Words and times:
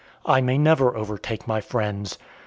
I 0.25 0.41
may 0.41 0.57
never 0.57 0.97
overtake 0.97 1.47
my 1.47 1.61
friends. 1.61 2.17